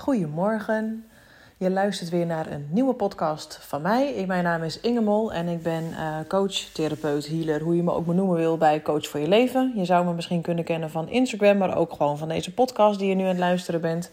Goedemorgen. 0.00 1.04
Je 1.56 1.70
luistert 1.70 2.10
weer 2.10 2.26
naar 2.26 2.46
een 2.46 2.66
nieuwe 2.70 2.94
podcast 2.94 3.58
van 3.60 3.82
mij. 3.82 4.24
Mijn 4.26 4.44
naam 4.44 4.62
is 4.62 4.80
Inge 4.80 5.00
Mol 5.00 5.32
en 5.32 5.48
ik 5.48 5.62
ben 5.62 5.84
uh, 5.84 6.16
coach, 6.28 6.52
therapeut, 6.52 7.28
healer, 7.28 7.60
hoe 7.60 7.76
je 7.76 7.82
me 7.82 7.92
ook 7.92 8.06
maar 8.06 8.14
noemen 8.14 8.36
wil, 8.36 8.58
bij 8.58 8.82
Coach 8.82 9.08
voor 9.08 9.20
je 9.20 9.28
Leven. 9.28 9.72
Je 9.74 9.84
zou 9.84 10.04
me 10.04 10.12
misschien 10.12 10.40
kunnen 10.40 10.64
kennen 10.64 10.90
van 10.90 11.08
Instagram, 11.08 11.56
maar 11.56 11.76
ook 11.76 11.92
gewoon 11.92 12.18
van 12.18 12.28
deze 12.28 12.54
podcast 12.54 12.98
die 12.98 13.08
je 13.08 13.14
nu 13.14 13.22
aan 13.22 13.28
het 13.28 13.38
luisteren 13.38 13.80
bent. 13.80 14.10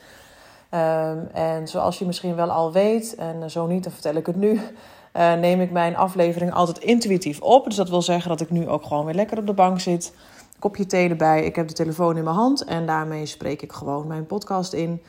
Um, 0.72 1.28
en 1.34 1.68
zoals 1.68 2.00
je 2.00 2.06
misschien 2.06 2.36
wel 2.36 2.52
al 2.52 2.72
weet, 2.72 3.16
en 3.16 3.52
zo 3.52 3.68
niet, 3.68 3.84
dan 3.84 3.92
vertel 3.92 4.16
ik 4.16 4.26
het 4.26 4.36
nu, 4.36 4.54
uh, 4.54 5.34
neem 5.34 5.62
ik 5.62 5.72
mijn 5.72 5.96
aflevering 5.96 6.54
altijd 6.54 6.78
intuïtief 6.78 7.42
op. 7.42 7.66
Dus 7.66 7.76
dat 7.76 7.90
wil 7.90 8.02
zeggen 8.02 8.30
dat 8.30 8.42
ik 8.42 8.50
nu 8.50 8.68
ook 8.68 8.84
gewoon 8.84 9.06
weer 9.06 9.16
lekker 9.16 9.38
op 9.38 9.48
de 9.48 9.54
bank 9.54 9.80
zit. 9.80 10.14
Kopje 10.60 10.86
thee 10.86 11.10
erbij, 11.10 11.44
ik 11.44 11.56
heb 11.56 11.68
de 11.68 11.74
telefoon 11.74 12.18
in 12.18 12.24
mijn 12.24 12.36
hand 12.36 12.64
en 12.64 12.86
daarmee 12.86 13.26
spreek 13.26 13.62
ik 13.62 13.72
gewoon 13.72 14.08
mijn 14.08 14.26
podcast 14.26 14.74
in. 14.74 15.02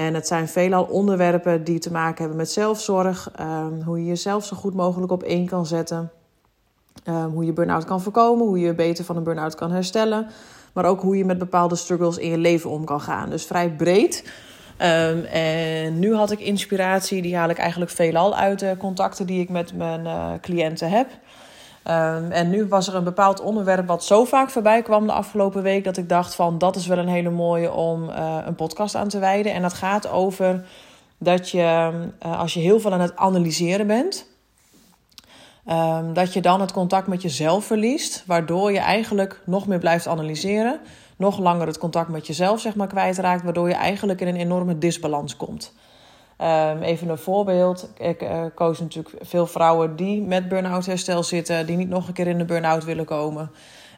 En 0.00 0.14
het 0.14 0.26
zijn 0.26 0.48
veelal 0.48 0.84
onderwerpen 0.84 1.64
die 1.64 1.78
te 1.78 1.92
maken 1.92 2.18
hebben 2.18 2.36
met 2.36 2.50
zelfzorg. 2.50 3.30
Um, 3.40 3.82
hoe 3.82 3.98
je 3.98 4.04
jezelf 4.04 4.44
zo 4.44 4.56
goed 4.56 4.74
mogelijk 4.74 5.12
op 5.12 5.22
één 5.22 5.46
kan 5.46 5.66
zetten. 5.66 6.10
Um, 7.08 7.30
hoe 7.32 7.44
je 7.44 7.52
burn-out 7.52 7.84
kan 7.84 8.00
voorkomen. 8.00 8.46
Hoe 8.46 8.58
je 8.58 8.74
beter 8.74 9.04
van 9.04 9.16
een 9.16 9.22
burn-out 9.22 9.54
kan 9.54 9.70
herstellen. 9.70 10.26
Maar 10.72 10.84
ook 10.84 11.00
hoe 11.00 11.16
je 11.16 11.24
met 11.24 11.38
bepaalde 11.38 11.76
struggles 11.76 12.16
in 12.16 12.30
je 12.30 12.38
leven 12.38 12.70
om 12.70 12.84
kan 12.84 13.00
gaan. 13.00 13.30
Dus 13.30 13.44
vrij 13.44 13.70
breed. 13.70 14.24
Um, 14.78 15.24
en 15.24 15.98
nu 15.98 16.14
had 16.14 16.30
ik 16.30 16.40
inspiratie. 16.40 17.22
Die 17.22 17.36
haal 17.36 17.48
ik 17.48 17.58
eigenlijk 17.58 17.90
veelal 17.90 18.36
uit 18.36 18.58
de 18.58 18.74
contacten 18.78 19.26
die 19.26 19.40
ik 19.40 19.48
met 19.48 19.74
mijn 19.74 20.00
uh, 20.00 20.32
cliënten 20.40 20.90
heb. 20.90 21.08
Um, 21.84 22.30
en 22.30 22.50
nu 22.50 22.66
was 22.66 22.88
er 22.88 22.94
een 22.94 23.04
bepaald 23.04 23.40
onderwerp 23.40 23.86
wat 23.86 24.04
zo 24.04 24.24
vaak 24.24 24.50
voorbij 24.50 24.82
kwam 24.82 25.06
de 25.06 25.12
afgelopen 25.12 25.62
week 25.62 25.84
dat 25.84 25.96
ik 25.96 26.08
dacht 26.08 26.34
van 26.34 26.58
dat 26.58 26.76
is 26.76 26.86
wel 26.86 26.98
een 26.98 27.08
hele 27.08 27.30
mooie 27.30 27.72
om 27.72 28.08
uh, 28.08 28.38
een 28.44 28.54
podcast 28.54 28.94
aan 28.94 29.08
te 29.08 29.18
wijden. 29.18 29.52
En 29.52 29.62
dat 29.62 29.72
gaat 29.72 30.08
over 30.08 30.64
dat 31.18 31.50
je 31.50 31.90
uh, 32.26 32.40
als 32.40 32.54
je 32.54 32.60
heel 32.60 32.80
veel 32.80 32.92
aan 32.92 33.00
het 33.00 33.16
analyseren 33.16 33.86
bent, 33.86 34.26
um, 35.70 36.12
dat 36.12 36.32
je 36.32 36.40
dan 36.40 36.60
het 36.60 36.72
contact 36.72 37.06
met 37.06 37.22
jezelf 37.22 37.64
verliest, 37.64 38.24
waardoor 38.26 38.72
je 38.72 38.78
eigenlijk 38.78 39.40
nog 39.44 39.66
meer 39.66 39.78
blijft 39.78 40.06
analyseren, 40.06 40.80
nog 41.16 41.38
langer 41.38 41.66
het 41.66 41.78
contact 41.78 42.08
met 42.08 42.26
jezelf 42.26 42.60
zeg 42.60 42.74
maar 42.74 42.86
kwijtraakt, 42.86 43.42
waardoor 43.42 43.68
je 43.68 43.74
eigenlijk 43.74 44.20
in 44.20 44.28
een 44.28 44.36
enorme 44.36 44.78
disbalans 44.78 45.36
komt. 45.36 45.72
Um, 46.42 46.82
even 46.82 47.08
een 47.08 47.18
voorbeeld. 47.18 47.90
Ik 47.98 48.22
uh, 48.22 48.44
koos 48.54 48.80
natuurlijk 48.80 49.14
veel 49.20 49.46
vrouwen 49.46 49.96
die 49.96 50.22
met 50.22 50.48
burn-out 50.48 50.86
herstel 50.86 51.22
zitten, 51.22 51.66
die 51.66 51.76
niet 51.76 51.88
nog 51.88 52.08
een 52.08 52.12
keer 52.12 52.26
in 52.26 52.38
de 52.38 52.44
burn-out 52.44 52.84
willen 52.84 53.04
komen. 53.04 53.50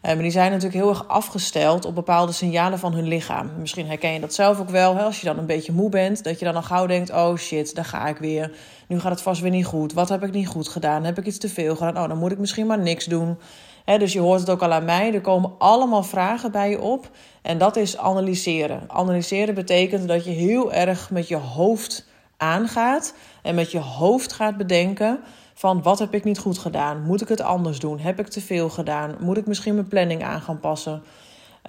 Um, 0.08 0.18
die 0.18 0.30
zijn 0.30 0.50
natuurlijk 0.50 0.82
heel 0.82 0.88
erg 0.88 1.08
afgesteld 1.08 1.84
op 1.84 1.94
bepaalde 1.94 2.32
signalen 2.32 2.78
van 2.78 2.92
hun 2.92 3.08
lichaam. 3.08 3.50
Misschien 3.58 3.86
herken 3.86 4.12
je 4.12 4.20
dat 4.20 4.34
zelf 4.34 4.60
ook 4.60 4.68
wel. 4.68 4.96
Hè? 4.96 5.02
Als 5.02 5.20
je 5.20 5.26
dan 5.26 5.38
een 5.38 5.46
beetje 5.46 5.72
moe 5.72 5.90
bent, 5.90 6.24
dat 6.24 6.38
je 6.38 6.44
dan 6.44 6.54
al 6.54 6.62
gauw 6.62 6.86
denkt: 6.86 7.10
oh 7.10 7.36
shit, 7.36 7.74
daar 7.74 7.84
ga 7.84 8.06
ik 8.06 8.16
weer. 8.16 8.52
Nu 8.86 9.00
gaat 9.00 9.12
het 9.12 9.22
vast 9.22 9.40
weer 9.40 9.50
niet 9.50 9.66
goed. 9.66 9.92
Wat 9.92 10.08
heb 10.08 10.22
ik 10.22 10.32
niet 10.32 10.48
goed 10.48 10.68
gedaan? 10.68 11.04
Heb 11.04 11.18
ik 11.18 11.26
iets 11.26 11.38
te 11.38 11.48
veel 11.48 11.76
gedaan? 11.76 12.02
Oh, 12.02 12.08
dan 12.08 12.18
moet 12.18 12.32
ik 12.32 12.38
misschien 12.38 12.66
maar 12.66 12.78
niks 12.78 13.04
doen. 13.04 13.38
Dus 13.84 14.12
je 14.12 14.20
hoort 14.20 14.40
het 14.40 14.50
ook 14.50 14.62
al 14.62 14.72
aan 14.72 14.84
mij. 14.84 15.14
Er 15.14 15.20
komen 15.20 15.52
allemaal 15.58 16.02
vragen 16.02 16.52
bij 16.52 16.70
je 16.70 16.80
op. 16.80 17.10
En 17.42 17.58
dat 17.58 17.76
is 17.76 17.98
analyseren. 17.98 18.82
Analyseren 18.86 19.54
betekent 19.54 20.08
dat 20.08 20.24
je 20.24 20.30
heel 20.30 20.72
erg 20.72 21.10
met 21.10 21.28
je 21.28 21.36
hoofd 21.36 22.10
aangaat 22.42 23.14
en 23.42 23.54
met 23.54 23.70
je 23.70 23.78
hoofd 23.78 24.32
gaat 24.32 24.56
bedenken 24.56 25.20
van 25.54 25.82
wat 25.82 25.98
heb 25.98 26.14
ik 26.14 26.24
niet 26.24 26.38
goed 26.38 26.58
gedaan? 26.58 27.02
Moet 27.02 27.20
ik 27.20 27.28
het 27.28 27.40
anders 27.40 27.78
doen? 27.78 27.98
Heb 27.98 28.18
ik 28.18 28.28
te 28.28 28.40
veel 28.40 28.68
gedaan? 28.68 29.16
Moet 29.20 29.36
ik 29.36 29.46
misschien 29.46 29.74
mijn 29.74 29.88
planning 29.88 30.24
aan 30.24 30.40
gaan 30.40 30.60
passen? 30.60 31.02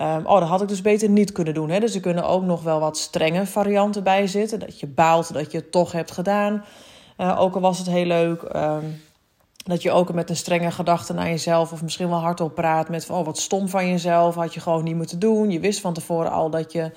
Um, 0.02 0.26
oh, 0.26 0.40
dat 0.40 0.50
had 0.50 0.62
ik 0.62 0.68
dus 0.68 0.82
beter 0.82 1.10
niet 1.10 1.32
kunnen 1.32 1.54
doen. 1.54 1.70
Hè? 1.70 1.80
Dus 1.80 1.96
er 1.96 2.02
kunnen 2.02 2.28
ook 2.28 2.44
nog 2.44 2.64
wel 2.64 2.80
wat 2.80 2.98
strenge 2.98 3.46
varianten 3.46 4.04
bij 4.04 4.28
zitten. 4.28 4.60
Dat 4.60 4.80
je 4.80 4.88
baalt 4.88 5.34
dat 5.34 5.52
je 5.52 5.58
het 5.58 5.72
toch 5.72 5.92
hebt 5.92 6.12
gedaan. 6.12 6.64
Uh, 7.18 7.40
ook 7.40 7.56
al 7.56 7.62
was 7.62 7.78
het 7.78 7.88
heel 7.88 8.06
leuk. 8.06 8.42
Um, 8.56 9.02
dat 9.64 9.82
je 9.82 9.92
ook 9.92 10.14
met 10.14 10.30
een 10.30 10.36
strenge 10.36 10.72
gedachte 10.72 11.14
naar 11.14 11.30
jezelf 11.30 11.72
of 11.72 11.82
misschien 11.82 12.10
wel 12.10 12.20
hardop 12.20 12.56
praat 12.56 12.90
met 12.90 13.06
van, 13.06 13.18
oh 13.20 13.26
wat 13.26 13.38
stom 13.38 13.70
van 13.70 13.88
jezelf, 13.88 14.36
had 14.36 14.54
je 14.54 14.60
gewoon 14.60 14.84
niet 14.84 14.96
moeten 14.96 15.20
doen. 15.20 15.52
Je 15.52 15.60
wist 15.60 15.80
van 15.82 15.94
tevoren 15.94 16.32
al 16.32 16.50
dat 16.50 16.72
je 16.72 16.92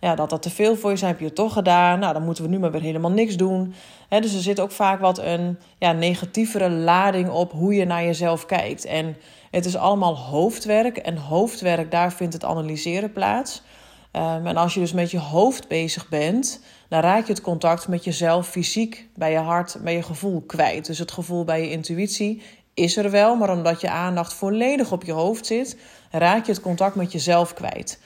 ja, 0.00 0.14
dat 0.14 0.30
dat 0.30 0.42
te 0.42 0.50
veel 0.50 0.76
voor 0.76 0.90
je 0.90 0.96
is, 0.96 1.02
heb 1.02 1.18
je 1.18 1.24
het 1.24 1.34
toch 1.34 1.52
gedaan. 1.52 1.98
Nou, 1.98 2.12
dan 2.12 2.24
moeten 2.24 2.44
we 2.44 2.50
nu 2.50 2.58
maar 2.58 2.70
weer 2.70 2.80
helemaal 2.80 3.10
niks 3.10 3.36
doen. 3.36 3.74
Dus 4.08 4.34
er 4.34 4.40
zit 4.40 4.60
ook 4.60 4.70
vaak 4.70 5.00
wat 5.00 5.18
een 5.18 5.58
ja, 5.78 5.92
negatievere 5.92 6.70
lading 6.70 7.30
op 7.30 7.52
hoe 7.52 7.74
je 7.74 7.84
naar 7.84 8.04
jezelf 8.04 8.46
kijkt. 8.46 8.84
En 8.84 9.16
het 9.50 9.64
is 9.64 9.76
allemaal 9.76 10.16
hoofdwerk. 10.16 10.96
En 10.96 11.16
hoofdwerk, 11.16 11.90
daar 11.90 12.12
vindt 12.12 12.32
het 12.32 12.44
analyseren 12.44 13.12
plaats. 13.12 13.62
Um, 14.12 14.46
en 14.46 14.56
als 14.56 14.74
je 14.74 14.80
dus 14.80 14.92
met 14.92 15.10
je 15.10 15.18
hoofd 15.18 15.68
bezig 15.68 16.08
bent, 16.08 16.60
dan 16.88 17.00
raak 17.00 17.26
je 17.26 17.32
het 17.32 17.42
contact 17.42 17.88
met 17.88 18.04
jezelf 18.04 18.48
fysiek, 18.48 19.08
bij 19.14 19.32
je 19.32 19.38
hart, 19.38 19.78
bij 19.82 19.94
je 19.94 20.02
gevoel 20.02 20.40
kwijt. 20.40 20.86
Dus 20.86 20.98
het 20.98 21.12
gevoel 21.12 21.44
bij 21.44 21.62
je 21.62 21.70
intuïtie 21.70 22.42
is 22.74 22.96
er 22.96 23.10
wel, 23.10 23.36
maar 23.36 23.50
omdat 23.50 23.80
je 23.80 23.90
aandacht 23.90 24.34
volledig 24.34 24.92
op 24.92 25.04
je 25.04 25.12
hoofd 25.12 25.46
zit, 25.46 25.76
raak 26.10 26.46
je 26.46 26.52
het 26.52 26.60
contact 26.60 26.94
met 26.94 27.12
jezelf 27.12 27.54
kwijt. 27.54 28.00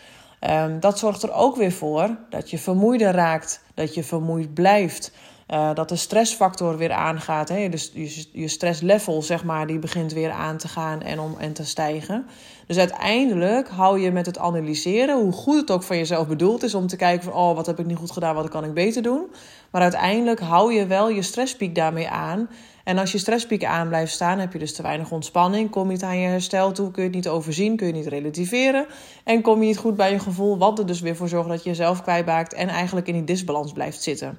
Um, 0.50 0.80
dat 0.80 0.98
zorgt 0.98 1.22
er 1.22 1.32
ook 1.32 1.56
weer 1.56 1.72
voor 1.72 2.16
dat 2.30 2.50
je 2.50 2.58
vermoeider 2.58 3.12
raakt, 3.12 3.64
dat 3.74 3.94
je 3.94 4.04
vermoeid 4.04 4.54
blijft. 4.54 5.12
Uh, 5.50 5.74
dat 5.74 5.88
de 5.88 5.96
stressfactor 5.96 6.76
weer 6.76 6.92
aangaat. 6.92 7.48
Hè? 7.48 7.68
Dus 7.68 7.90
je, 7.94 8.24
je 8.32 8.48
stresslevel, 8.48 9.22
zeg 9.22 9.44
maar, 9.44 9.66
die 9.66 9.78
begint 9.78 10.12
weer 10.12 10.30
aan 10.30 10.56
te 10.56 10.68
gaan 10.68 11.02
en, 11.02 11.20
om, 11.20 11.34
en 11.38 11.52
te 11.52 11.64
stijgen. 11.64 12.26
Dus 12.66 12.78
uiteindelijk 12.78 13.68
hou 13.68 14.00
je 14.00 14.10
met 14.10 14.26
het 14.26 14.38
analyseren, 14.38 15.20
hoe 15.20 15.32
goed 15.32 15.60
het 15.60 15.70
ook 15.70 15.82
van 15.82 15.96
jezelf 15.96 16.26
bedoeld 16.26 16.62
is, 16.62 16.74
om 16.74 16.86
te 16.86 16.96
kijken 16.96 17.24
van, 17.24 17.32
oh, 17.32 17.54
wat 17.54 17.66
heb 17.66 17.78
ik 17.78 17.86
niet 17.86 17.96
goed 17.96 18.10
gedaan, 18.10 18.34
wat 18.34 18.48
kan 18.48 18.64
ik 18.64 18.74
beter 18.74 19.02
doen. 19.02 19.26
Maar 19.70 19.82
uiteindelijk 19.82 20.40
hou 20.40 20.72
je 20.72 20.86
wel 20.86 21.10
je 21.10 21.22
stresspiek 21.22 21.74
daarmee 21.74 22.08
aan. 22.08 22.48
En 22.84 22.98
als 22.98 23.12
je 23.12 23.18
stresspiek 23.18 23.64
aan 23.64 23.88
blijft 23.88 24.12
staan, 24.12 24.38
heb 24.38 24.52
je 24.52 24.58
dus 24.58 24.74
te 24.74 24.82
weinig 24.82 25.10
ontspanning. 25.10 25.70
Kom 25.70 25.86
je 25.86 25.92
niet 25.92 26.02
aan 26.02 26.18
je 26.18 26.28
herstel 26.28 26.72
toe, 26.72 26.90
kun 26.90 27.02
je 27.02 27.08
het 27.08 27.16
niet 27.16 27.28
overzien, 27.28 27.76
kun 27.76 27.86
je 27.86 27.92
niet 27.92 28.06
relativeren. 28.06 28.86
En 29.24 29.42
kom 29.42 29.60
je 29.60 29.66
niet 29.66 29.78
goed 29.78 29.96
bij 29.96 30.12
je 30.12 30.18
gevoel, 30.18 30.58
wat 30.58 30.78
er 30.78 30.86
dus 30.86 31.00
weer 31.00 31.16
voor 31.16 31.28
zorgt 31.28 31.48
dat 31.48 31.62
je 31.62 31.68
jezelf 31.68 32.02
kwijtmaakt 32.02 32.54
en 32.54 32.68
eigenlijk 32.68 33.06
in 33.06 33.14
die 33.14 33.24
disbalans 33.24 33.72
blijft 33.72 34.02
zitten. 34.02 34.38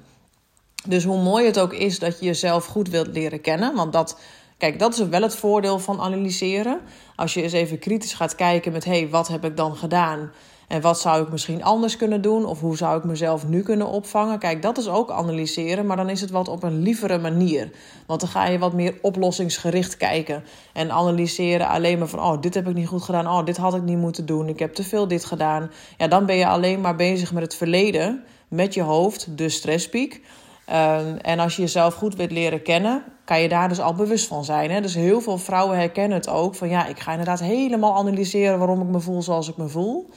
Dus 0.88 1.04
hoe 1.04 1.22
mooi 1.22 1.46
het 1.46 1.58
ook 1.58 1.72
is 1.72 1.98
dat 1.98 2.18
je 2.18 2.26
jezelf 2.26 2.66
goed 2.66 2.88
wilt 2.88 3.06
leren 3.06 3.40
kennen, 3.40 3.74
want 3.74 3.92
dat, 3.92 4.18
kijk, 4.58 4.78
dat 4.78 4.92
is 4.92 5.08
wel 5.08 5.22
het 5.22 5.36
voordeel 5.36 5.78
van 5.78 6.00
analyseren. 6.00 6.80
Als 7.16 7.34
je 7.34 7.42
eens 7.42 7.52
even 7.52 7.78
kritisch 7.78 8.14
gaat 8.14 8.34
kijken 8.34 8.72
met, 8.72 8.84
hé, 8.84 8.98
hey, 8.98 9.08
wat 9.08 9.28
heb 9.28 9.44
ik 9.44 9.56
dan 9.56 9.76
gedaan? 9.76 10.30
En 10.68 10.80
wat 10.80 11.00
zou 11.00 11.22
ik 11.22 11.28
misschien 11.28 11.64
anders 11.64 11.96
kunnen 11.96 12.22
doen? 12.22 12.44
Of 12.44 12.60
hoe 12.60 12.76
zou 12.76 12.98
ik 12.98 13.04
mezelf 13.04 13.48
nu 13.48 13.62
kunnen 13.62 13.86
opvangen? 13.86 14.38
Kijk, 14.38 14.62
dat 14.62 14.78
is 14.78 14.88
ook 14.88 15.10
analyseren, 15.10 15.86
maar 15.86 15.96
dan 15.96 16.08
is 16.08 16.20
het 16.20 16.30
wat 16.30 16.48
op 16.48 16.62
een 16.62 16.82
lievere 16.82 17.18
manier. 17.18 17.70
Want 18.06 18.20
dan 18.20 18.28
ga 18.28 18.46
je 18.46 18.58
wat 18.58 18.72
meer 18.72 18.98
oplossingsgericht 19.02 19.96
kijken. 19.96 20.44
En 20.72 20.90
analyseren 20.90 21.68
alleen 21.68 21.98
maar 21.98 22.08
van, 22.08 22.20
oh, 22.20 22.40
dit 22.40 22.54
heb 22.54 22.68
ik 22.68 22.74
niet 22.74 22.88
goed 22.88 23.02
gedaan. 23.02 23.26
Oh, 23.26 23.44
dit 23.44 23.56
had 23.56 23.74
ik 23.74 23.82
niet 23.82 23.98
moeten 23.98 24.26
doen. 24.26 24.48
Ik 24.48 24.58
heb 24.58 24.74
te 24.74 24.84
veel 24.84 25.08
dit 25.08 25.24
gedaan. 25.24 25.70
Ja, 25.96 26.08
dan 26.08 26.26
ben 26.26 26.36
je 26.36 26.46
alleen 26.46 26.80
maar 26.80 26.96
bezig 26.96 27.32
met 27.32 27.42
het 27.42 27.54
verleden, 27.54 28.24
met 28.48 28.74
je 28.74 28.82
hoofd, 28.82 29.28
de 29.36 29.48
stresspiek. 29.48 30.22
Um, 30.70 31.16
en 31.16 31.38
als 31.38 31.56
je 31.56 31.62
jezelf 31.62 31.94
goed 31.94 32.14
wilt 32.14 32.30
leren 32.30 32.62
kennen, 32.62 33.04
kan 33.24 33.40
je 33.40 33.48
daar 33.48 33.68
dus 33.68 33.80
al 33.80 33.94
bewust 33.94 34.26
van 34.26 34.44
zijn. 34.44 34.70
Hè? 34.70 34.80
Dus 34.80 34.94
heel 34.94 35.20
veel 35.20 35.38
vrouwen 35.38 35.78
herkennen 35.78 36.18
het 36.18 36.28
ook. 36.28 36.54
Van 36.54 36.68
ja, 36.68 36.86
ik 36.86 37.00
ga 37.00 37.10
inderdaad 37.10 37.40
helemaal 37.40 37.96
analyseren 37.96 38.58
waarom 38.58 38.80
ik 38.80 38.86
me 38.86 39.00
voel 39.00 39.22
zoals 39.22 39.48
ik 39.48 39.56
me 39.56 39.68
voel. 39.68 40.10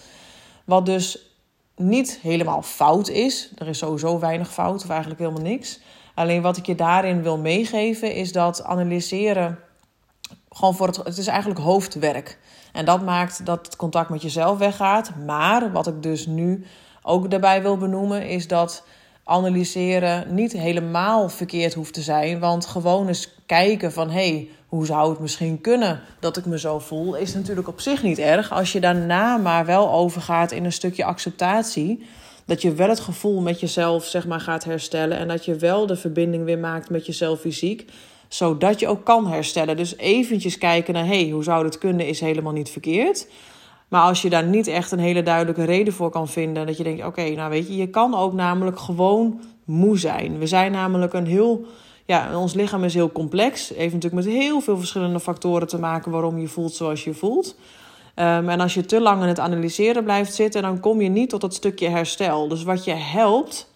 Wat 0.66 0.86
dus 0.86 1.34
niet 1.76 2.20
helemaal 2.22 2.62
fout 2.62 3.10
is. 3.10 3.52
Er 3.58 3.68
is 3.68 3.78
sowieso 3.78 4.20
weinig 4.20 4.54
fout, 4.54 4.84
of 4.84 4.90
eigenlijk 4.90 5.20
helemaal 5.20 5.42
niks. 5.42 5.80
Alleen 6.16 6.42
wat 6.42 6.58
ik 6.58 6.66
je 6.66 6.76
daarin 6.76 7.22
wil 7.22 7.38
meegeven, 7.38 8.14
is 8.14 8.32
dat 8.32 8.64
analyseren 8.64 9.60
gewoon 10.50 10.76
voor 10.76 10.88
het. 10.88 10.96
Het 10.96 11.18
is 11.18 11.28
eigenlijk 11.28 11.60
hoofdwerk. 11.60 12.40
En 12.72 12.86
dat 12.86 13.02
maakt 13.02 13.46
dat 13.46 13.66
het 13.66 13.76
contact 13.76 14.10
met 14.10 14.22
jezelf 14.22 14.58
weggaat. 14.58 15.12
Maar 15.26 15.72
wat 15.72 15.88
ik 15.88 16.04
dus 16.04 16.26
nu 16.26 16.66
ook 17.02 17.32
daarbij 17.32 17.62
wil 17.62 17.78
benoemen, 17.78 18.28
is 18.28 18.48
dat 18.48 18.84
analyseren 19.30 20.36
niet 20.36 20.52
helemaal 20.52 21.30
verkeerd 21.30 21.74
hoeft 21.74 21.94
te 21.94 22.02
zijn. 22.02 22.40
Want 22.40 22.66
gewoon 22.66 23.08
eens 23.08 23.30
kijken 23.46 23.92
van 23.92 24.10
hé, 24.10 24.30
hey, 24.30 24.50
hoe 24.68 24.86
zou 24.86 25.10
het 25.10 25.20
misschien 25.20 25.62
kunnen 25.62 26.02
dat 26.20 26.38
ik 26.38 26.46
me 26.46 26.60
zo 26.60 26.80
voel, 26.80 27.16
is 27.16 27.34
natuurlijk 27.34 27.68
op 27.68 27.80
zich 27.80 28.04
niet 28.04 28.20
erg. 28.20 28.52
Als 28.52 28.72
je 28.72 28.80
daarna 28.80 29.38
maar 29.38 29.66
wel 29.66 29.92
overgaat 29.92 30.52
in 30.52 30.66
een 30.66 30.72
stukje 30.72 31.04
acceptatie. 31.04 32.06
Dat 32.46 32.62
je 32.62 32.74
wel 32.74 32.90
het 32.90 33.00
gevoel 33.00 33.42
met 33.42 33.60
jezelf 33.60 34.06
zeg 34.06 34.28
maar, 34.28 34.40
gaat 34.40 34.64
herstellen. 34.64 35.18
En 35.18 35.28
dat 35.28 35.46
je 35.46 35.56
wel 35.56 35.86
de 35.86 35.96
verbinding 35.96 36.44
weer 36.44 36.60
maakt 36.60 36.90
met 36.90 37.06
jezelf 37.06 37.40
fysiek. 37.40 37.92
Zodat 38.28 38.80
je 38.80 38.88
ook 38.88 39.06
kan 39.06 39.28
herstellen. 39.28 39.78
Dus 39.78 39.98
eventjes 39.98 40.58
kijken 40.58 40.94
naar 40.94 41.06
hé, 41.06 41.22
hey, 41.22 41.30
hoe 41.30 41.44
zou 41.44 41.64
dit 41.64 41.78
kunnen, 41.78 42.08
is 42.08 42.20
helemaal 42.20 42.54
niet 42.54 42.70
verkeerd. 42.70 43.28
Maar 43.90 44.02
als 44.02 44.22
je 44.22 44.30
daar 44.30 44.46
niet 44.46 44.68
echt 44.68 44.92
een 44.92 45.00
hele 45.00 45.24
duidelijke 45.24 45.64
reden 45.64 45.94
voor 45.94 46.10
kan 46.10 46.28
vinden, 46.28 46.66
dat 46.66 46.78
je 46.78 46.84
denkt: 46.84 47.06
oké, 47.06 47.30
nou 47.30 47.50
weet 47.50 47.68
je, 47.68 47.76
je 47.76 47.88
kan 47.88 48.16
ook 48.16 48.34
namelijk 48.34 48.80
gewoon 48.80 49.42
moe 49.66 49.98
zijn. 49.98 50.38
We 50.40 50.48
zijn 50.48 50.72
namelijk 50.72 51.14
een 51.14 51.28
heel. 51.28 51.66
Ja, 52.06 52.38
ons 52.38 52.54
lichaam 52.54 52.84
is 52.84 52.94
heel 52.94 53.12
complex. 53.12 53.70
Heeft 53.70 53.94
natuurlijk 53.94 54.26
met 54.26 54.34
heel 54.34 54.62
veel 54.62 54.78
verschillende 54.78 55.20
factoren 55.20 55.68
te 55.68 55.80
maken 55.80 56.12
waarom 56.12 56.40
je 56.40 56.48
voelt 56.48 56.74
zoals 56.74 57.04
je 57.04 57.14
voelt. 57.14 57.56
Um, 58.16 58.50
en 58.50 58.60
als 58.60 58.74
je 58.74 58.86
te 58.86 59.02
lang 59.02 59.22
in 59.22 59.28
het 59.28 59.40
analyseren 59.40 60.04
blijft 60.04 60.34
zitten, 60.34 60.62
dan 60.62 60.80
kom 60.80 61.02
je 61.02 61.10
niet 61.10 61.30
tot 61.30 61.42
dat 61.42 61.54
stukje 61.54 61.90
herstel. 61.90 62.48
Dus 62.48 62.64
wat 62.64 62.84
je 62.84 62.94
helpt, 62.94 63.68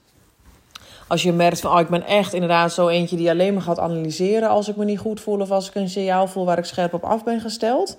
Als 1.07 1.23
je 1.23 1.31
merkt 1.31 1.59
van, 1.59 1.71
oh, 1.73 1.79
ik 1.79 1.89
ben 1.89 2.05
echt 2.05 2.33
inderdaad 2.33 2.73
zo 2.73 2.87
eentje 2.87 3.15
die 3.15 3.29
alleen 3.29 3.53
maar 3.53 3.63
gaat 3.63 3.79
analyseren 3.79 4.49
als 4.49 4.67
ik 4.67 4.75
me 4.75 4.85
niet 4.85 4.99
goed 4.99 5.21
voel 5.21 5.39
of 5.39 5.51
als 5.51 5.67
ik 5.67 5.75
een 5.75 5.89
signaal 5.89 6.27
voel 6.27 6.45
waar 6.45 6.57
ik 6.57 6.65
scherp 6.65 6.93
op 6.93 7.03
af 7.03 7.23
ben 7.23 7.39
gesteld. 7.41 7.97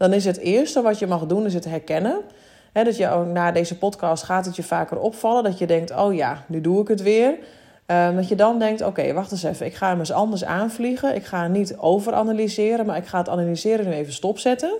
Dan 0.00 0.12
is 0.12 0.24
het 0.24 0.38
eerste 0.38 0.82
wat 0.82 0.98
je 0.98 1.06
mag 1.06 1.26
doen, 1.26 1.46
is 1.46 1.54
het 1.54 1.64
herkennen. 1.64 2.20
dat 2.72 2.96
je 2.96 3.10
ook 3.10 3.26
na 3.26 3.52
deze 3.52 3.78
podcast 3.78 4.22
gaat 4.22 4.46
het 4.46 4.56
je 4.56 4.62
vaker 4.62 4.98
opvallen. 4.98 5.44
Dat 5.44 5.58
je 5.58 5.66
denkt, 5.66 5.96
oh 5.96 6.14
ja, 6.14 6.44
nu 6.46 6.60
doe 6.60 6.80
ik 6.80 6.88
het 6.88 7.02
weer. 7.02 7.38
Um, 7.86 8.16
dat 8.16 8.28
je 8.28 8.34
dan 8.34 8.58
denkt, 8.58 8.82
oké, 8.82 9.12
wacht 9.12 9.32
eens 9.32 9.42
even. 9.42 9.66
Ik 9.66 9.74
ga 9.74 9.88
hem 9.88 9.98
eens 9.98 10.12
anders 10.12 10.44
aanvliegen. 10.44 11.14
Ik 11.14 11.24
ga 11.24 11.46
niet 11.46 11.76
overanalyseren, 11.76 12.86
maar 12.86 12.96
ik 12.96 13.06
ga 13.06 13.18
het 13.18 13.28
analyseren 13.28 13.86
nu 13.86 13.92
even 13.92 14.12
stopzetten. 14.12 14.72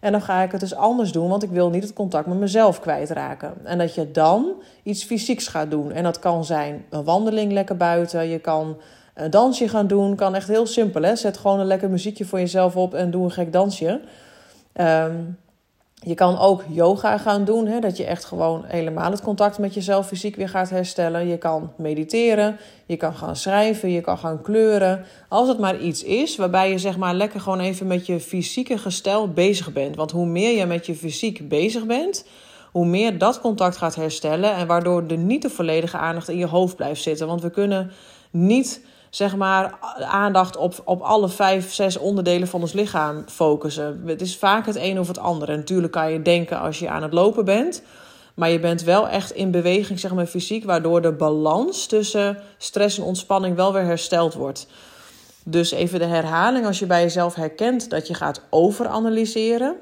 En 0.00 0.12
dan 0.12 0.22
ga 0.22 0.42
ik 0.42 0.52
het 0.52 0.60
dus 0.60 0.74
anders 0.74 1.12
doen, 1.12 1.28
want 1.28 1.42
ik 1.42 1.50
wil 1.50 1.70
niet 1.70 1.82
het 1.82 1.92
contact 1.92 2.26
met 2.26 2.38
mezelf 2.38 2.80
kwijtraken. 2.80 3.54
En 3.62 3.78
dat 3.78 3.94
je 3.94 4.10
dan 4.10 4.52
iets 4.82 5.04
fysieks 5.04 5.46
gaat 5.46 5.70
doen. 5.70 5.92
En 5.92 6.02
dat 6.02 6.18
kan 6.18 6.44
zijn 6.44 6.84
een 6.90 7.04
wandeling 7.04 7.52
lekker 7.52 7.76
buiten. 7.76 8.28
Je 8.28 8.38
kan 8.38 8.76
een 9.14 9.30
dansje 9.30 9.68
gaan 9.68 9.86
doen. 9.86 10.14
Kan 10.14 10.34
echt 10.34 10.48
heel 10.48 10.66
simpel. 10.66 11.02
Hè? 11.02 11.16
Zet 11.16 11.36
gewoon 11.36 11.60
een 11.60 11.66
lekker 11.66 11.90
muziekje 11.90 12.24
voor 12.24 12.38
jezelf 12.38 12.76
op 12.76 12.94
en 12.94 13.10
doe 13.10 13.24
een 13.24 13.30
gek 13.30 13.52
dansje. 13.52 14.00
Um, 14.80 15.38
je 16.06 16.14
kan 16.14 16.38
ook 16.38 16.64
yoga 16.68 17.18
gaan 17.18 17.44
doen, 17.44 17.66
hè, 17.66 17.80
dat 17.80 17.96
je 17.96 18.04
echt 18.04 18.24
gewoon 18.24 18.64
helemaal 18.66 19.10
het 19.10 19.22
contact 19.22 19.58
met 19.58 19.74
jezelf 19.74 20.06
fysiek 20.06 20.36
weer 20.36 20.48
gaat 20.48 20.70
herstellen. 20.70 21.26
Je 21.26 21.38
kan 21.38 21.72
mediteren, 21.76 22.56
je 22.86 22.96
kan 22.96 23.14
gaan 23.14 23.36
schrijven, 23.36 23.90
je 23.90 24.00
kan 24.00 24.18
gaan 24.18 24.42
kleuren. 24.42 25.04
Als 25.28 25.48
het 25.48 25.58
maar 25.58 25.80
iets 25.80 26.02
is 26.02 26.36
waarbij 26.36 26.70
je 26.70 26.78
zeg 26.78 26.96
maar 26.96 27.14
lekker 27.14 27.40
gewoon 27.40 27.60
even 27.60 27.86
met 27.86 28.06
je 28.06 28.20
fysieke 28.20 28.78
gestel 28.78 29.28
bezig 29.28 29.72
bent. 29.72 29.96
Want 29.96 30.10
hoe 30.10 30.26
meer 30.26 30.58
je 30.58 30.66
met 30.66 30.86
je 30.86 30.94
fysiek 30.94 31.48
bezig 31.48 31.86
bent, 31.86 32.26
hoe 32.72 32.86
meer 32.86 33.18
dat 33.18 33.40
contact 33.40 33.76
gaat 33.76 33.94
herstellen 33.94 34.54
en 34.54 34.66
waardoor 34.66 35.04
er 35.08 35.18
niet 35.18 35.42
de 35.42 35.50
volledige 35.50 35.96
aandacht 35.96 36.28
in 36.28 36.38
je 36.38 36.46
hoofd 36.46 36.76
blijft 36.76 37.02
zitten. 37.02 37.26
Want 37.26 37.42
we 37.42 37.50
kunnen 37.50 37.90
niet 38.30 38.80
zeg 39.14 39.36
maar, 39.36 39.78
aandacht 40.00 40.56
op, 40.56 40.74
op 40.84 41.00
alle 41.00 41.28
vijf, 41.28 41.72
zes 41.72 41.96
onderdelen 41.96 42.48
van 42.48 42.60
ons 42.60 42.72
lichaam 42.72 43.24
focussen. 43.26 44.02
Het 44.06 44.20
is 44.20 44.36
vaak 44.36 44.66
het 44.66 44.76
een 44.76 44.98
of 44.98 45.08
het 45.08 45.18
andere. 45.18 45.52
En 45.52 45.58
natuurlijk 45.58 45.92
kan 45.92 46.12
je 46.12 46.22
denken 46.22 46.60
als 46.60 46.78
je 46.78 46.88
aan 46.88 47.02
het 47.02 47.12
lopen 47.12 47.44
bent. 47.44 47.82
Maar 48.34 48.50
je 48.50 48.60
bent 48.60 48.82
wel 48.82 49.08
echt 49.08 49.30
in 49.30 49.50
beweging, 49.50 50.00
zeg 50.00 50.14
maar 50.14 50.26
fysiek, 50.26 50.64
waardoor 50.64 51.02
de 51.02 51.12
balans 51.12 51.86
tussen 51.86 52.38
stress 52.58 52.98
en 52.98 53.04
ontspanning 53.04 53.56
wel 53.56 53.72
weer 53.72 53.84
hersteld 53.84 54.34
wordt. 54.34 54.66
Dus 55.44 55.70
even 55.70 55.98
de 55.98 56.04
herhaling, 56.04 56.66
als 56.66 56.78
je 56.78 56.86
bij 56.86 57.02
jezelf 57.02 57.34
herkent 57.34 57.90
dat 57.90 58.06
je 58.06 58.14
gaat 58.14 58.40
overanalyseren. 58.50 59.74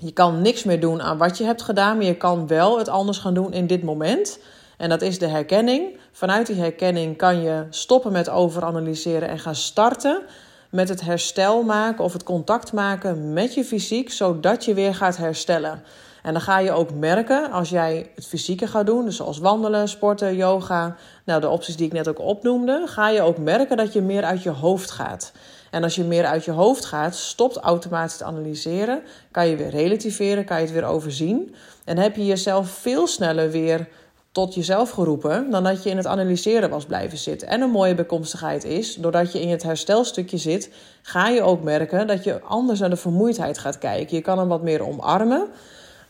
Je 0.00 0.12
kan 0.12 0.42
niks 0.42 0.64
meer 0.64 0.80
doen 0.80 1.02
aan 1.02 1.18
wat 1.18 1.38
je 1.38 1.44
hebt 1.44 1.62
gedaan, 1.62 1.96
maar 1.96 2.06
je 2.06 2.16
kan 2.16 2.46
wel 2.46 2.78
het 2.78 2.88
anders 2.88 3.18
gaan 3.18 3.34
doen 3.34 3.52
in 3.52 3.66
dit 3.66 3.82
moment. 3.82 4.38
En 4.78 4.88
dat 4.88 5.02
is 5.02 5.18
de 5.18 5.26
herkenning. 5.26 5.98
Vanuit 6.12 6.46
die 6.46 6.56
herkenning 6.56 7.16
kan 7.16 7.42
je 7.42 7.66
stoppen 7.70 8.12
met 8.12 8.28
overanalyseren 8.28 9.28
en 9.28 9.38
gaan 9.38 9.54
starten 9.54 10.22
met 10.70 10.88
het 10.88 11.00
herstel 11.00 11.62
maken 11.62 12.04
of 12.04 12.12
het 12.12 12.22
contact 12.22 12.72
maken 12.72 13.32
met 13.32 13.54
je 13.54 13.64
fysiek, 13.64 14.10
zodat 14.10 14.64
je 14.64 14.74
weer 14.74 14.94
gaat 14.94 15.16
herstellen. 15.16 15.82
En 16.22 16.32
dan 16.32 16.42
ga 16.42 16.58
je 16.58 16.72
ook 16.72 16.94
merken 16.94 17.50
als 17.50 17.68
jij 17.68 18.10
het 18.14 18.26
fysieke 18.26 18.66
gaat 18.66 18.86
doen, 18.86 19.04
dus 19.04 19.16
zoals 19.16 19.38
wandelen, 19.38 19.88
sporten, 19.88 20.36
yoga, 20.36 20.96
nou 21.24 21.40
de 21.40 21.48
opties 21.48 21.76
die 21.76 21.86
ik 21.86 21.92
net 21.92 22.08
ook 22.08 22.20
opnoemde, 22.20 22.82
ga 22.86 23.08
je 23.08 23.22
ook 23.22 23.38
merken 23.38 23.76
dat 23.76 23.92
je 23.92 24.00
meer 24.00 24.24
uit 24.24 24.42
je 24.42 24.50
hoofd 24.50 24.90
gaat. 24.90 25.32
En 25.70 25.82
als 25.82 25.94
je 25.94 26.04
meer 26.04 26.24
uit 26.24 26.44
je 26.44 26.50
hoofd 26.50 26.84
gaat, 26.84 27.14
stopt 27.14 27.56
automatisch 27.56 28.16
te 28.16 28.24
analyseren, 28.24 29.02
kan 29.30 29.48
je 29.48 29.56
weer 29.56 29.70
relativeren, 29.70 30.44
kan 30.44 30.56
je 30.56 30.62
het 30.62 30.72
weer 30.72 30.84
overzien 30.84 31.54
en 31.84 31.98
heb 31.98 32.16
je 32.16 32.26
jezelf 32.26 32.68
veel 32.68 33.06
sneller 33.06 33.50
weer 33.50 33.88
tot 34.38 34.54
jezelf 34.54 34.90
geroepen 34.90 35.50
dan 35.50 35.64
dat 35.64 35.82
je 35.82 35.90
in 35.90 35.96
het 35.96 36.06
analyseren 36.06 36.70
was 36.70 36.84
blijven 36.84 37.18
zitten. 37.18 37.48
En 37.48 37.60
een 37.60 37.70
mooie 37.70 37.94
bijkomstigheid 37.94 38.64
is, 38.64 38.94
doordat 38.94 39.32
je 39.32 39.40
in 39.40 39.48
het 39.48 39.62
herstelstukje 39.62 40.36
zit, 40.36 40.70
ga 41.02 41.28
je 41.28 41.42
ook 41.42 41.62
merken 41.62 42.06
dat 42.06 42.24
je 42.24 42.40
anders 42.40 42.80
naar 42.80 42.90
de 42.90 42.96
vermoeidheid 42.96 43.58
gaat 43.58 43.78
kijken. 43.78 44.16
Je 44.16 44.22
kan 44.22 44.38
hem 44.38 44.48
wat 44.48 44.62
meer 44.62 44.86
omarmen. 44.86 45.46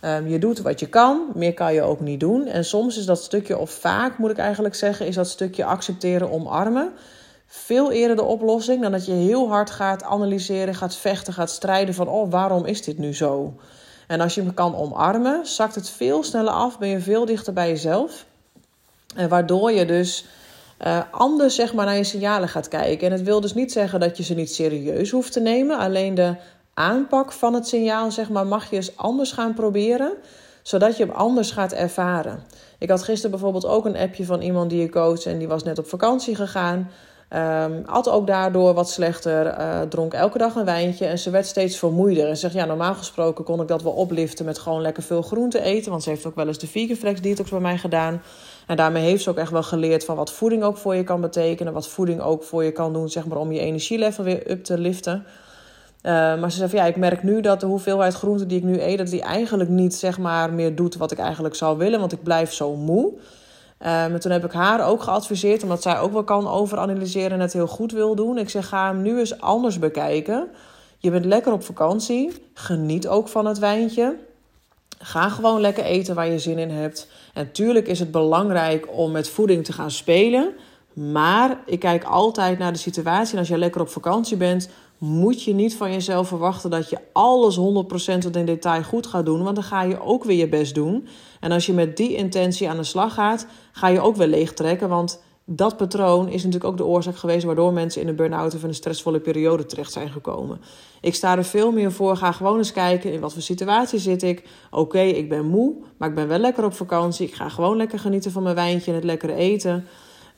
Ehm, 0.01 0.29
je 0.29 0.39
doet 0.39 0.61
wat 0.61 0.81
je 0.81 0.89
kan, 0.89 1.27
meer 1.35 1.55
kan 1.55 1.75
je 1.75 1.83
ook 1.83 2.01
niet 2.01 2.21
doen. 2.21 2.47
En 2.47 2.65
soms 2.65 2.99
is 2.99 3.05
dat 3.05 3.23
stukje, 3.23 3.59
of 3.59 3.71
vaak 3.71 4.19
moet 4.19 4.31
ik 4.31 4.39
eigenlijk 4.39 4.75
zeggen, 4.75 5.07
is 5.07 5.15
dat 5.15 5.29
stukje 5.29 5.65
accepteren, 5.65 6.31
omarmen. 6.31 6.93
Veel 7.47 7.93
eerder 7.93 8.17
de 8.17 8.23
oplossing 8.23 8.83
dan 8.83 8.93
dat 8.93 9.07
je 9.07 9.13
heel 9.13 9.49
hard 9.49 9.71
gaat 9.71 10.03
analyseren, 10.03 10.75
gaat 10.75 10.97
vechten, 10.97 11.33
gaat 11.33 11.51
strijden 11.51 11.95
van: 11.95 12.09
oh, 12.09 12.31
waarom 12.31 12.65
is 12.65 12.83
dit 12.83 12.99
nu 12.99 13.15
zo? 13.15 13.55
En 14.09 14.21
als 14.21 14.35
je 14.35 14.43
hem 14.43 14.55
kan 14.55 14.77
omarmen, 14.77 15.47
zakt 15.47 15.75
het 15.75 15.91
veel 15.91 16.23
sneller 16.23 16.53
af, 16.53 16.79
ben 16.79 16.89
je 16.89 17.01
veel 17.01 17.25
dichter 17.25 17.53
bij 17.53 17.69
jezelf. 17.69 18.27
En 19.15 19.29
waardoor 19.29 19.73
je 19.73 19.85
dus 19.85 20.25
uh, 20.87 21.01
anders 21.11 21.55
zeg 21.55 21.75
maar, 21.75 21.87
naar 21.87 21.97
je 21.97 22.05
signalen 22.05 22.49
gaat 22.49 22.69
kijken. 22.69 23.07
En 23.07 23.13
het 23.13 23.23
wil 23.23 23.41
dus 23.41 23.55
niet 23.55 23.73
zeggen 23.73 24.01
dat 24.01 24.17
je 24.17 24.23
ze 24.23 24.35
niet 24.35 24.55
serieus 24.55 25.11
hoeft 25.11 25.33
te 25.33 25.41
nemen. 25.41 25.79
Alleen 25.79 26.15
de 26.15 26.35
aanpak 26.75 27.33
van 27.33 27.55
het 27.55 27.69
signaal 27.69 28.11
zeg 28.11 28.29
maar, 28.29 28.47
mag 28.47 28.71
je 28.71 28.77
eens 28.77 28.97
anders 28.97 29.33
gaan 29.33 29.55
proberen 29.55 30.13
zodat 30.69 30.97
je 30.97 31.05
hem 31.05 31.15
anders 31.15 31.51
gaat 31.51 31.73
ervaren. 31.73 32.43
Ik 32.79 32.91
had 32.91 33.03
gisteren 33.03 33.31
bijvoorbeeld 33.31 33.67
ook 33.67 33.85
een 33.85 33.97
appje 33.97 34.25
van 34.25 34.41
iemand 34.41 34.71
die 34.71 34.81
je 34.81 34.89
coach 34.89 35.25
en 35.25 35.39
die 35.39 35.49
was 35.49 35.63
net 35.63 35.79
op 35.79 35.87
vakantie 35.87 36.35
gegaan. 36.35 36.91
Um, 37.35 37.83
at 37.87 38.09
ook 38.09 38.27
daardoor 38.27 38.75
wat 38.75 38.91
slechter, 38.91 39.59
uh, 39.59 39.81
dronk 39.81 40.15
elke 40.15 40.39
dag 40.39 40.55
een 40.55 40.65
wijntje 40.65 41.07
en 41.07 41.19
ze 41.19 41.31
werd 41.31 41.47
steeds 41.47 41.79
vermoeider. 41.79 42.29
En 42.29 42.37
zegt, 42.37 42.55
ja, 42.55 42.65
normaal 42.65 42.95
gesproken 42.95 43.45
kon 43.45 43.61
ik 43.61 43.69
dat 43.69 43.83
wel 43.83 43.93
opliften 43.93 44.45
met 44.45 44.59
gewoon 44.59 44.81
lekker 44.81 45.03
veel 45.03 45.23
groente 45.23 45.61
eten. 45.61 45.91
Want 45.91 46.03
ze 46.03 46.11
heeft 46.11 46.27
ook 46.27 46.35
wel 46.35 46.47
eens 46.47 46.59
de 46.59 46.67
vegan 46.67 46.97
flex 46.97 47.21
detox 47.21 47.51
bij 47.51 47.61
mij 47.61 47.79
gedaan. 47.79 48.23
En 48.67 48.77
daarmee 48.77 49.03
heeft 49.03 49.23
ze 49.23 49.31
ook 49.31 49.37
echt 49.37 49.51
wel 49.51 49.63
geleerd 49.63 50.05
van 50.05 50.17
wat 50.17 50.33
voeding 50.33 50.63
ook 50.63 50.77
voor 50.77 50.95
je 50.95 51.05
kan 51.05 51.21
betekenen. 51.21 51.73
Wat 51.73 51.89
voeding 51.89 52.21
ook 52.21 52.43
voor 52.43 52.65
je 52.65 52.73
kan 52.73 52.93
doen, 52.93 53.09
zeg 53.09 53.27
maar, 53.27 53.39
om 53.39 53.53
je 53.53 53.61
energielevel 53.61 54.25
weer 54.25 54.51
up 54.51 54.65
te 54.65 54.79
liften. 54.79 55.25
Uh, 56.03 56.13
maar 56.13 56.53
ze 56.53 56.69
van 56.69 56.79
ja, 56.79 56.85
ik 56.85 56.97
merk 56.97 57.23
nu 57.23 57.41
dat 57.41 57.61
de 57.61 57.67
hoeveelheid 57.67 58.15
groente 58.15 58.47
die 58.47 58.59
ik 58.59 58.65
nu 58.65 58.81
eet, 58.81 58.99
dat 58.99 59.11
die 59.11 59.23
eigenlijk 59.23 59.71
niet 59.71 59.95
zeg 59.95 60.19
maar 60.19 60.53
meer 60.53 60.75
doet 60.75 60.97
wat 60.97 61.11
ik 61.11 61.19
eigenlijk 61.19 61.55
zou 61.55 61.79
willen. 61.79 62.01
Want 62.01 62.13
ik 62.13 62.23
blijf 62.23 62.53
zo 62.53 62.77
moe. 62.77 63.13
Um, 63.87 64.21
toen 64.21 64.33
heb 64.33 64.45
ik 64.45 64.53
haar 64.53 64.87
ook 64.87 65.03
geadviseerd, 65.03 65.63
omdat 65.63 65.83
zij 65.83 65.99
ook 65.99 66.13
wel 66.13 66.25
kan 66.25 66.49
overanalyseren 66.49 67.31
en 67.31 67.41
het 67.41 67.53
heel 67.53 67.67
goed 67.67 67.93
wil 67.93 68.15
doen. 68.15 68.39
Ik 68.39 68.51
zeg, 68.51 68.69
ga 68.69 68.87
hem 68.87 69.03
nu 69.03 69.19
eens 69.19 69.41
anders 69.41 69.79
bekijken. 69.79 70.49
Je 70.99 71.11
bent 71.11 71.25
lekker 71.25 71.53
op 71.53 71.65
vakantie. 71.65 72.33
Geniet 72.55 73.09
ook 73.09 73.29
van 73.29 73.47
het 73.47 73.59
wijntje. 73.59 74.17
Ga 74.99 75.29
gewoon 75.29 75.61
lekker 75.61 75.85
eten 75.85 76.15
waar 76.15 76.29
je 76.29 76.39
zin 76.39 76.59
in 76.59 76.71
hebt. 76.71 77.09
En 77.35 77.53
tuurlijk 77.53 77.89
is 77.89 77.99
het 77.99 78.11
belangrijk 78.11 78.89
om 78.91 79.11
met 79.11 79.29
voeding 79.29 79.65
te 79.65 79.73
gaan 79.73 79.91
spelen. 79.91 80.53
Maar 80.93 81.59
ik 81.67 81.79
kijk 81.79 82.05
altijd 82.05 82.59
naar 82.59 82.73
de 82.73 82.79
situatie. 82.79 83.33
En 83.33 83.39
als 83.39 83.49
je 83.49 83.59
lekker 83.59 83.81
op 83.81 83.89
vakantie 83.89 84.37
bent, 84.37 84.69
moet 84.99 85.43
je 85.43 85.55
niet 85.55 85.77
van 85.77 85.93
jezelf 85.93 86.29
verwachten 86.29 86.71
dat 86.71 86.91
je 86.91 86.99
alles 87.13 87.59
100% 87.59 88.19
tot 88.19 88.37
in 88.37 88.47
detail 88.47 88.83
goed 88.83 89.07
gaat 89.07 89.27
doen. 89.27 89.43
Want 89.43 89.55
dan 89.55 89.65
ga 89.65 89.83
je 89.83 90.01
ook 90.01 90.25
weer 90.25 90.37
je 90.37 90.49
best 90.49 90.75
doen. 90.75 91.07
En 91.41 91.53
als 91.53 91.67
je 91.67 91.73
met 91.73 91.97
die 91.97 92.15
intentie 92.15 92.69
aan 92.69 92.77
de 92.77 92.85
slag 92.85 93.15
gaat, 93.15 93.47
ga 93.73 93.89
je 93.89 94.01
ook 94.01 94.17
weer 94.17 94.27
leeg 94.27 94.53
trekken. 94.53 94.89
Want 94.89 95.23
dat 95.51 95.77
patroon 95.77 96.29
is 96.29 96.45
natuurlijk 96.45 96.65
ook 96.65 96.77
de 96.77 96.85
oorzaak 96.85 97.17
geweest 97.17 97.45
waardoor 97.45 97.73
mensen 97.73 98.03
in 98.03 98.09
een 98.09 98.17
burn-out 98.17 98.55
of 98.55 98.63
een 98.63 98.75
stressvolle 98.75 99.21
periode 99.21 99.67
terecht 99.67 99.93
zijn 99.93 100.11
gekomen. 100.11 100.61
Ik 101.01 101.15
sta 101.15 101.37
er 101.37 101.45
veel 101.45 101.73
meer 101.73 101.93
voor. 101.93 102.17
Ga 102.17 102.33
gewoon 102.33 102.59
eens 102.59 102.73
kijken 102.73 103.13
in 103.13 103.21
wat 103.21 103.33
voor 103.33 103.43
situatie 103.43 103.99
zit 103.99 104.23
ik. 104.23 104.49
Oké, 104.71 105.01
ik 105.01 105.29
ben 105.29 105.47
moe, 105.47 105.75
maar 105.97 106.09
ik 106.09 106.15
ben 106.15 106.29
wel 106.29 106.39
lekker 106.39 106.65
op 106.65 106.75
vakantie. 106.75 107.27
Ik 107.27 107.35
ga 107.35 107.49
gewoon 107.49 107.77
lekker 107.77 107.99
genieten 107.99 108.33
van 108.33 108.43
mijn 108.43 108.55
wijntje 108.55 108.91
en 108.91 108.97
het 108.97 109.07
lekkere 109.07 109.35
eten. 109.35 109.87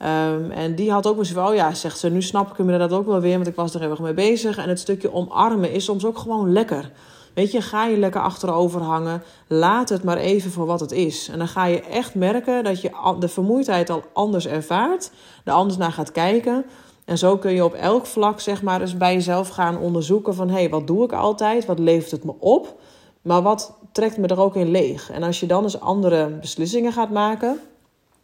Um, 0.03 0.51
en 0.51 0.75
die 0.75 0.91
had 0.91 1.07
ook 1.07 1.17
eens 1.17 1.31
van, 1.31 1.47
oh 1.47 1.55
ja, 1.55 1.73
zegt 1.73 1.99
ze, 1.99 2.09
nu 2.09 2.21
snap 2.21 2.51
ik 2.51 2.57
hem 2.57 2.69
inderdaad 2.69 2.97
ook 2.97 3.05
wel 3.05 3.19
weer, 3.19 3.35
want 3.35 3.47
ik 3.47 3.55
was 3.55 3.73
er 3.73 3.79
heel 3.79 3.89
erg 3.89 3.99
mee 3.99 4.13
bezig. 4.13 4.57
En 4.57 4.69
het 4.69 4.79
stukje 4.79 5.13
omarmen 5.13 5.71
is 5.71 5.85
soms 5.85 6.05
ook 6.05 6.17
gewoon 6.17 6.51
lekker. 6.51 6.91
Weet 7.33 7.51
je, 7.51 7.61
ga 7.61 7.85
je 7.85 7.97
lekker 7.97 8.21
achterover 8.21 8.81
hangen. 8.81 9.23
Laat 9.47 9.89
het 9.89 10.03
maar 10.03 10.17
even 10.17 10.51
voor 10.51 10.65
wat 10.65 10.79
het 10.79 10.91
is. 10.91 11.29
En 11.31 11.37
dan 11.37 11.47
ga 11.47 11.65
je 11.65 11.81
echt 11.81 12.15
merken 12.15 12.63
dat 12.63 12.81
je 12.81 13.15
de 13.19 13.27
vermoeidheid 13.27 13.89
al 13.89 14.03
anders 14.13 14.47
ervaart. 14.47 15.11
Er 15.43 15.53
anders 15.53 15.77
naar 15.77 15.91
gaat 15.91 16.11
kijken. 16.11 16.65
En 17.05 17.17
zo 17.17 17.37
kun 17.37 17.51
je 17.51 17.63
op 17.63 17.73
elk 17.73 18.05
vlak 18.05 18.39
zeg 18.39 18.61
maar 18.61 18.81
eens 18.81 18.97
bij 18.97 19.13
jezelf 19.13 19.49
gaan 19.49 19.77
onderzoeken 19.77 20.35
van... 20.35 20.49
hé, 20.49 20.53
hey, 20.53 20.69
wat 20.69 20.87
doe 20.87 21.03
ik 21.03 21.13
altijd? 21.13 21.65
Wat 21.65 21.79
levert 21.79 22.11
het 22.11 22.23
me 22.23 22.33
op? 22.39 22.79
Maar 23.21 23.41
wat 23.41 23.77
trekt 23.91 24.17
me 24.17 24.27
er 24.27 24.39
ook 24.39 24.55
in 24.55 24.71
leeg? 24.71 25.11
En 25.11 25.23
als 25.23 25.39
je 25.39 25.45
dan 25.45 25.63
eens 25.63 25.79
andere 25.79 26.27
beslissingen 26.27 26.91
gaat 26.91 27.11
maken... 27.11 27.59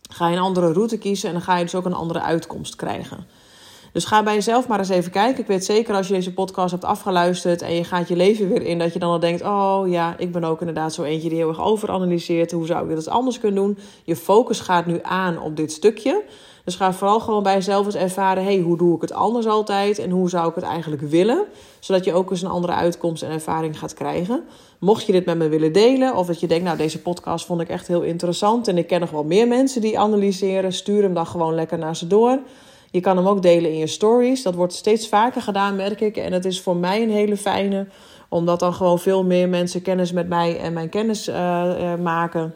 ga 0.07 0.27
je 0.27 0.35
een 0.35 0.41
andere 0.41 0.73
route 0.73 0.97
kiezen 0.97 1.27
en 1.27 1.33
dan 1.33 1.43
ga 1.43 1.57
je 1.57 1.63
dus 1.63 1.75
ook 1.75 1.85
een 1.85 1.93
andere 1.93 2.21
uitkomst 2.21 2.75
krijgen. 2.75 3.25
Dus 3.98 4.06
ga 4.06 4.24
bij 4.24 4.34
jezelf 4.34 4.68
maar 4.68 4.80
eens 4.80 4.89
even 4.89 5.12
kijken. 5.12 5.42
Ik 5.42 5.48
weet 5.48 5.66
zeker 5.66 5.96
als 5.96 6.08
je 6.08 6.13
deze 6.13 6.34
podcast 6.34 6.72
hebt 6.72 6.86
afgeluisterd 6.86 7.62
en 7.62 7.74
je 7.74 7.84
gaat 7.84 8.08
je 8.08 8.16
leven 8.16 8.50
weer 8.50 8.62
in, 8.62 8.80
dat 8.80 8.94
je 8.94 9.00
dan 9.00 9.12
al 9.12 9.20
denkt: 9.20 9.42
Oh 9.42 9.82
ja, 9.86 10.16
ik 10.18 10.32
ben 10.32 10.44
ook 10.44 10.60
inderdaad 10.60 10.94
zo 10.94 11.04
eentje 11.04 11.30
die 11.30 11.38
heel 11.38 11.48
erg 11.48 11.62
overanalyseert. 11.62 12.51
Hoe 12.51 12.66
zou 12.66 12.89
ik 12.89 12.96
dit 12.96 13.08
anders 13.08 13.39
kunnen 13.39 13.63
doen? 13.63 13.77
Je 14.04 14.16
focus 14.16 14.60
gaat 14.60 14.86
nu 14.86 15.00
aan 15.01 15.42
op 15.42 15.56
dit 15.56 15.72
stukje. 15.72 16.24
Dus 16.63 16.75
ga 16.75 16.94
vooral 16.94 17.20
gewoon 17.20 17.44
bij 17.44 17.54
jezelf 17.54 17.86
eens 17.86 17.96
ervaren: 17.96 18.44
hey, 18.44 18.60
hoe 18.60 18.77
doe 18.77 18.96
ik 18.96 19.01
het 19.01 19.13
anders 19.13 19.46
altijd 19.46 20.00
en 20.00 20.10
hoe 20.10 20.30
zou 20.30 20.50
ik 20.50 20.56
het 20.56 20.63
eigenlijk 20.63 21.01
willen? 21.01 21.46
Zodat 21.80 22.06
je 22.06 22.13
ook 22.13 22.32
eens 22.32 22.42
een 22.42 22.50
andere 22.50 22.74
uitkomst 22.74 23.24
en 23.24 23.32
ervaring 23.32 23.80
gaat 23.80 23.94
krijgen. 23.94 24.44
Mocht 24.80 25.06
je 25.06 25.12
dit 25.12 25.25
met 25.25 25.38
me 25.38 25.50
willen 25.50 25.74
delen, 25.74 26.16
of 26.16 26.27
dat 26.27 26.39
je 26.39 26.48
denkt: 26.48 26.63
Nou, 26.63 26.77
deze 26.77 27.01
podcast 27.01 27.46
vond 27.46 27.62
ik 27.62 27.70
echt 27.70 27.88
heel 27.88 28.01
interessant 28.01 28.68
en 28.68 28.77
ik 28.77 28.88
ken 28.88 29.00
nog 29.00 29.12
wel 29.12 29.24
meer 29.24 29.48
mensen 29.48 29.82
die 29.82 30.00
analyseren, 30.00 30.74
stuur 30.74 31.01
hem 31.01 31.13
dan 31.13 31.27
gewoon 31.27 31.56
lekker 31.56 31.77
naar 31.77 31.96
ze 31.96 32.08
door. 32.08 32.39
Je 32.98 33.04
kan 33.04 33.18
hem 33.18 33.27
ook 33.27 33.42
delen 33.42 33.72
in 33.72 33.77
je 33.77 33.88
stories. 33.88 34.44
Dat 34.44 34.56
wordt 34.56 34.74
steeds 34.74 35.08
vaker 35.08 35.42
gedaan, 35.42 35.75
merk 35.75 36.01
ik. 36.01 36.18
En 36.18 36.34
het 36.34 36.46
is 36.46 36.62
voor 36.62 36.75
mij 36.75 37.01
een 37.01 37.10
hele 37.10 37.38
fijne, 37.38 37.88
omdat 38.30 38.60
dan 38.60 38.74
gewoon 38.74 39.00
veel 39.00 39.24
meer 39.24 39.50
mensen 39.50 39.82
kennis 39.82 40.12
met 40.12 40.27
mij 40.27 40.60
en 40.60 40.74
mijn 40.74 40.89
kennis 40.89 41.27
uh, 41.27 41.94
maken. 42.04 42.54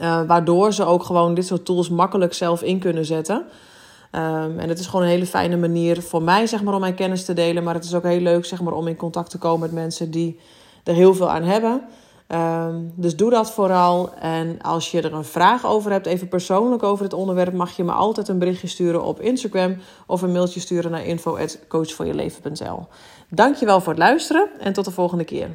Uh, 0.00 0.22
waardoor 0.26 0.72
ze 0.72 0.84
ook 0.84 1.02
gewoon 1.02 1.34
dit 1.34 1.46
soort 1.46 1.64
tools 1.64 1.88
makkelijk 1.88 2.34
zelf 2.34 2.62
in 2.62 2.78
kunnen 2.78 3.04
zetten. 3.04 3.36
Um, 3.36 4.58
en 4.58 4.68
het 4.68 4.78
is 4.78 4.86
gewoon 4.86 5.04
een 5.04 5.10
hele 5.10 5.26
fijne 5.26 5.56
manier 5.56 6.02
voor 6.02 6.22
mij 6.22 6.46
zeg 6.46 6.62
maar, 6.62 6.74
om 6.74 6.80
mijn 6.80 6.94
kennis 6.94 7.24
te 7.24 7.34
delen. 7.34 7.64
Maar 7.64 7.74
het 7.74 7.84
is 7.84 7.94
ook 7.94 8.02
heel 8.02 8.20
leuk 8.20 8.44
zeg 8.44 8.62
maar, 8.62 8.72
om 8.72 8.86
in 8.86 8.96
contact 8.96 9.30
te 9.30 9.38
komen 9.38 9.60
met 9.60 9.72
mensen 9.72 10.10
die 10.10 10.40
er 10.84 10.94
heel 10.94 11.14
veel 11.14 11.30
aan 11.30 11.42
hebben. 11.42 11.82
Um, 12.28 12.92
dus 12.96 13.16
doe 13.16 13.30
dat 13.30 13.50
vooral. 13.52 14.14
En 14.14 14.60
als 14.62 14.90
je 14.90 15.02
er 15.02 15.12
een 15.12 15.24
vraag 15.24 15.66
over 15.66 15.90
hebt, 15.90 16.06
even 16.06 16.28
persoonlijk 16.28 16.82
over 16.82 17.04
het 17.04 17.12
onderwerp, 17.12 17.52
mag 17.52 17.76
je 17.76 17.84
me 17.84 17.92
altijd 17.92 18.28
een 18.28 18.38
berichtje 18.38 18.66
sturen 18.66 19.02
op 19.02 19.20
Instagram 19.20 19.76
of 20.06 20.22
een 20.22 20.32
mailtje 20.32 20.60
sturen 20.60 20.90
naar 20.90 21.04
info.coachvoorjeleven.nl. 21.04 22.86
Dankjewel 23.30 23.80
voor 23.80 23.92
het 23.92 24.02
luisteren 24.02 24.48
en 24.58 24.72
tot 24.72 24.84
de 24.84 24.90
volgende 24.90 25.24
keer. 25.24 25.50